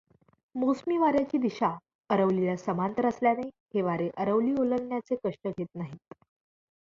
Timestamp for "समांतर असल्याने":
2.55-3.47